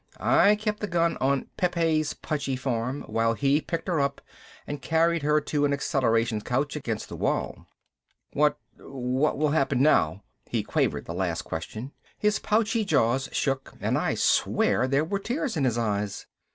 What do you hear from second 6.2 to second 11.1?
couch against the wall. "What... what will happen now?" He quavered